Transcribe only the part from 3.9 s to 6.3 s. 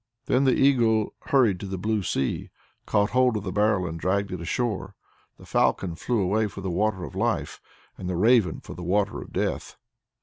dragged it ashore; the Falcon flew